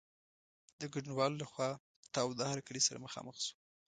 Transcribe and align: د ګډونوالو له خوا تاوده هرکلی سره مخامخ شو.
د 0.79 0.81
ګډونوالو 0.93 1.39
له 1.41 1.45
خوا 1.51 1.69
تاوده 2.15 2.43
هرکلی 2.51 2.81
سره 2.87 3.03
مخامخ 3.05 3.35
شو. 3.45 3.53